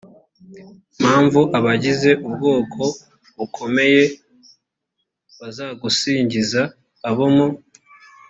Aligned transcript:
mpamvu 0.99 1.41
abagize 1.57 2.11
ubwoko 2.27 2.81
bukomeye 3.37 4.03
bazagusingiza 5.39 6.61
abo 7.09 7.25
mu 7.35 7.47